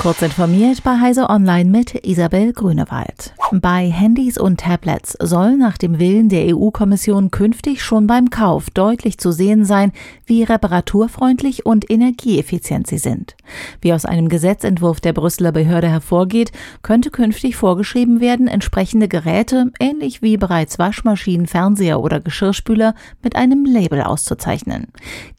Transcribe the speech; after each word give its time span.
Kurz 0.00 0.22
informiert 0.22 0.82
bei 0.82 0.98
Heise 0.98 1.28
Online 1.28 1.68
mit 1.68 2.06
Isabel 2.06 2.54
Grünewald. 2.54 3.34
Bei 3.52 3.90
Handys 3.90 4.38
und 4.38 4.60
Tablets 4.60 5.14
soll 5.20 5.58
nach 5.58 5.76
dem 5.76 5.98
Willen 5.98 6.30
der 6.30 6.56
EU-Kommission 6.56 7.30
künftig 7.30 7.82
schon 7.82 8.06
beim 8.06 8.30
Kauf 8.30 8.70
deutlich 8.70 9.18
zu 9.18 9.30
sehen 9.30 9.66
sein, 9.66 9.92
wie 10.24 10.42
reparaturfreundlich 10.42 11.66
und 11.66 11.90
energieeffizient 11.90 12.86
sie 12.86 12.96
sind. 12.96 13.36
Wie 13.82 13.92
aus 13.92 14.06
einem 14.06 14.30
Gesetzentwurf 14.30 15.02
der 15.02 15.12
Brüsseler 15.12 15.52
Behörde 15.52 15.88
hervorgeht, 15.88 16.52
könnte 16.80 17.10
künftig 17.10 17.56
vorgeschrieben 17.56 18.20
werden, 18.20 18.48
entsprechende 18.48 19.06
Geräte, 19.06 19.70
ähnlich 19.80 20.22
wie 20.22 20.38
bereits 20.38 20.78
Waschmaschinen, 20.78 21.46
Fernseher 21.46 22.00
oder 22.00 22.20
Geschirrspüler, 22.20 22.94
mit 23.22 23.36
einem 23.36 23.66
Label 23.66 24.00
auszuzeichnen. 24.00 24.86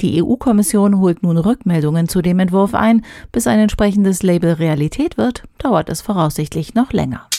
Die 0.02 0.22
EU-Kommission 0.22 1.00
holt 1.00 1.24
nun 1.24 1.38
Rückmeldungen 1.38 2.08
zu 2.08 2.22
dem 2.22 2.38
Entwurf 2.38 2.76
ein, 2.76 3.04
bis 3.32 3.48
ein 3.48 3.58
entsprechendes 3.58 4.22
Label 4.22 4.51
Realität 4.60 5.18
wird, 5.18 5.44
dauert 5.58 5.90
es 5.90 6.02
voraussichtlich 6.02 6.74
noch 6.74 6.94
länger. 6.94 7.31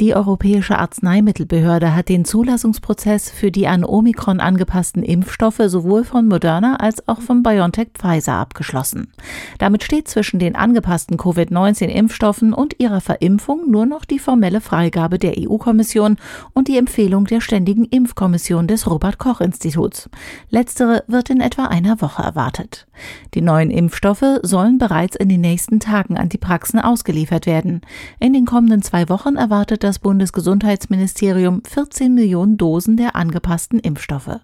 Die 0.00 0.14
Europäische 0.14 0.78
Arzneimittelbehörde 0.78 1.92
hat 1.92 2.08
den 2.08 2.24
Zulassungsprozess 2.24 3.30
für 3.30 3.50
die 3.50 3.66
an 3.66 3.84
Omikron 3.84 4.38
angepassten 4.38 5.02
Impfstoffe 5.02 5.60
sowohl 5.66 6.04
von 6.04 6.28
Moderna 6.28 6.76
als 6.76 7.08
auch 7.08 7.20
von 7.20 7.42
BioNTech 7.42 7.88
Pfizer 7.94 8.34
abgeschlossen. 8.34 9.12
Damit 9.58 9.82
steht 9.82 10.06
zwischen 10.06 10.38
den 10.38 10.54
angepassten 10.54 11.16
Covid-19-Impfstoffen 11.16 12.52
und 12.52 12.78
ihrer 12.78 13.00
Verimpfung 13.00 13.68
nur 13.72 13.86
noch 13.86 14.04
die 14.04 14.20
formelle 14.20 14.60
Freigabe 14.60 15.18
der 15.18 15.34
EU-Kommission 15.36 16.16
und 16.52 16.68
die 16.68 16.78
Empfehlung 16.78 17.24
der 17.24 17.40
Ständigen 17.40 17.84
Impfkommission 17.84 18.68
des 18.68 18.88
Robert 18.88 19.18
Koch 19.18 19.40
Instituts. 19.40 20.08
Letztere 20.48 21.02
wird 21.08 21.28
in 21.28 21.40
etwa 21.40 21.64
einer 21.64 22.00
Woche 22.00 22.22
erwartet. 22.22 22.86
Die 23.34 23.42
neuen 23.42 23.72
Impfstoffe 23.72 24.38
sollen 24.44 24.78
bereits 24.78 25.16
in 25.16 25.28
den 25.28 25.40
nächsten 25.40 25.80
Tagen 25.80 26.16
an 26.16 26.28
die 26.28 26.38
Praxen 26.38 26.78
ausgeliefert 26.78 27.46
werden. 27.46 27.80
In 28.20 28.32
den 28.32 28.46
kommenden 28.46 28.82
zwei 28.82 29.08
Wochen 29.08 29.34
erwartet 29.34 29.87
das 29.88 29.98
Bundesgesundheitsministerium 30.00 31.62
14 31.64 32.12
Millionen 32.12 32.58
Dosen 32.58 32.98
der 32.98 33.16
angepassten 33.16 33.78
Impfstoffe. 33.78 34.38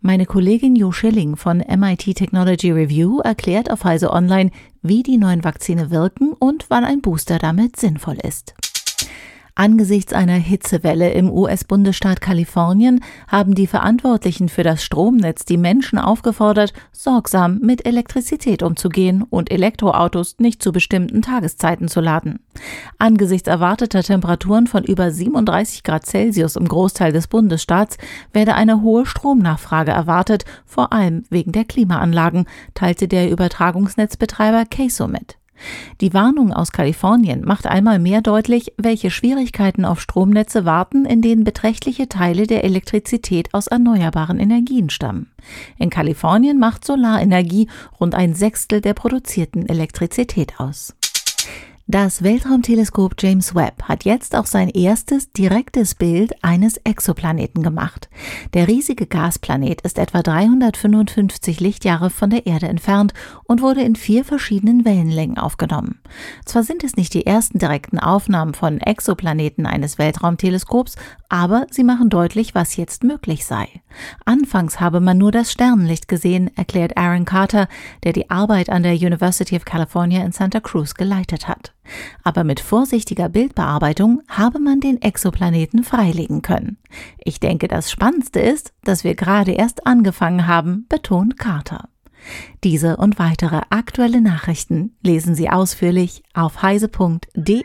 Meine 0.00 0.24
Kollegin 0.24 0.76
Jo 0.76 0.92
Schilling 0.92 1.36
von 1.36 1.58
MIT 1.58 2.14
Technology 2.16 2.70
Review 2.70 3.20
erklärt 3.20 3.70
auf 3.70 3.84
Heise 3.84 4.10
Online, 4.10 4.50
wie 4.80 5.02
die 5.02 5.18
neuen 5.18 5.44
Vakzine 5.44 5.90
wirken 5.90 6.32
und 6.32 6.70
wann 6.70 6.84
ein 6.84 7.02
Booster 7.02 7.38
damit 7.38 7.76
sinnvoll 7.76 8.16
ist. 8.26 8.54
Angesichts 9.60 10.12
einer 10.12 10.34
Hitzewelle 10.34 11.10
im 11.10 11.32
US-Bundesstaat 11.32 12.20
Kalifornien 12.20 13.00
haben 13.26 13.56
die 13.56 13.66
Verantwortlichen 13.66 14.48
für 14.48 14.62
das 14.62 14.84
Stromnetz 14.84 15.44
die 15.44 15.56
Menschen 15.56 15.98
aufgefordert, 15.98 16.72
sorgsam 16.92 17.58
mit 17.58 17.84
Elektrizität 17.84 18.62
umzugehen 18.62 19.24
und 19.28 19.50
Elektroautos 19.50 20.36
nicht 20.38 20.62
zu 20.62 20.70
bestimmten 20.70 21.22
Tageszeiten 21.22 21.88
zu 21.88 22.00
laden. 22.00 22.38
Angesichts 22.98 23.48
erwarteter 23.48 24.04
Temperaturen 24.04 24.68
von 24.68 24.84
über 24.84 25.10
37 25.10 25.82
Grad 25.82 26.06
Celsius 26.06 26.54
im 26.54 26.68
Großteil 26.68 27.10
des 27.10 27.26
Bundesstaats 27.26 27.98
werde 28.32 28.54
eine 28.54 28.82
hohe 28.82 29.06
Stromnachfrage 29.06 29.90
erwartet, 29.90 30.44
vor 30.66 30.92
allem 30.92 31.24
wegen 31.30 31.50
der 31.50 31.64
Klimaanlagen, 31.64 32.46
teilte 32.74 33.08
der 33.08 33.28
Übertragungsnetzbetreiber 33.28 34.66
Queso 34.66 35.08
mit. 35.08 35.37
Die 36.00 36.14
Warnung 36.14 36.52
aus 36.52 36.72
Kalifornien 36.72 37.44
macht 37.44 37.66
einmal 37.66 37.98
mehr 37.98 38.20
deutlich, 38.20 38.72
welche 38.76 39.10
Schwierigkeiten 39.10 39.84
auf 39.84 40.00
Stromnetze 40.00 40.64
warten, 40.64 41.04
in 41.04 41.22
denen 41.22 41.44
beträchtliche 41.44 42.08
Teile 42.08 42.46
der 42.46 42.64
Elektrizität 42.64 43.54
aus 43.54 43.66
erneuerbaren 43.66 44.38
Energien 44.38 44.90
stammen. 44.90 45.30
In 45.78 45.90
Kalifornien 45.90 46.58
macht 46.58 46.84
Solarenergie 46.84 47.68
rund 48.00 48.14
ein 48.14 48.34
Sechstel 48.34 48.80
der 48.80 48.94
produzierten 48.94 49.68
Elektrizität 49.68 50.58
aus. 50.58 50.94
Das 51.90 52.22
Weltraumteleskop 52.22 53.14
James 53.18 53.54
Webb 53.54 53.84
hat 53.84 54.04
jetzt 54.04 54.36
auch 54.36 54.44
sein 54.44 54.68
erstes 54.68 55.32
direktes 55.32 55.94
Bild 55.94 56.34
eines 56.44 56.76
Exoplaneten 56.84 57.62
gemacht. 57.62 58.10
Der 58.52 58.68
riesige 58.68 59.06
Gasplanet 59.06 59.80
ist 59.80 59.98
etwa 59.98 60.20
355 60.20 61.60
Lichtjahre 61.60 62.10
von 62.10 62.28
der 62.28 62.44
Erde 62.44 62.68
entfernt 62.68 63.14
und 63.44 63.62
wurde 63.62 63.80
in 63.80 63.96
vier 63.96 64.26
verschiedenen 64.26 64.84
Wellenlängen 64.84 65.38
aufgenommen. 65.38 65.98
Zwar 66.44 66.62
sind 66.62 66.84
es 66.84 66.96
nicht 66.96 67.14
die 67.14 67.24
ersten 67.24 67.58
direkten 67.58 67.98
Aufnahmen 67.98 68.52
von 68.52 68.82
Exoplaneten 68.82 69.64
eines 69.64 69.96
Weltraumteleskops, 69.96 70.96
aber 71.28 71.66
sie 71.70 71.84
machen 71.84 72.08
deutlich, 72.08 72.54
was 72.54 72.76
jetzt 72.76 73.04
möglich 73.04 73.44
sei. 73.44 73.68
Anfangs 74.24 74.80
habe 74.80 75.00
man 75.00 75.18
nur 75.18 75.32
das 75.32 75.52
Sternenlicht 75.52 76.08
gesehen, 76.08 76.50
erklärt 76.56 76.96
Aaron 76.96 77.24
Carter, 77.24 77.68
der 78.04 78.12
die 78.12 78.30
Arbeit 78.30 78.70
an 78.70 78.82
der 78.82 78.94
University 78.94 79.56
of 79.56 79.64
California 79.64 80.24
in 80.24 80.32
Santa 80.32 80.60
Cruz 80.60 80.94
geleitet 80.94 81.48
hat. 81.48 81.74
Aber 82.22 82.44
mit 82.44 82.60
vorsichtiger 82.60 83.28
Bildbearbeitung 83.28 84.22
habe 84.28 84.58
man 84.58 84.80
den 84.80 85.00
Exoplaneten 85.02 85.84
freilegen 85.84 86.42
können. 86.42 86.78
Ich 87.18 87.40
denke, 87.40 87.68
das 87.68 87.90
Spannendste 87.90 88.40
ist, 88.40 88.72
dass 88.84 89.04
wir 89.04 89.14
gerade 89.14 89.52
erst 89.52 89.86
angefangen 89.86 90.46
haben, 90.46 90.86
betont 90.88 91.38
Carter. 91.38 91.88
Diese 92.64 92.96
und 92.96 93.18
weitere 93.18 93.60
aktuelle 93.70 94.20
Nachrichten 94.20 94.96
lesen 95.02 95.34
Sie 95.34 95.48
ausführlich 95.50 96.22
auf 96.34 96.62
heise.de. 96.62 97.64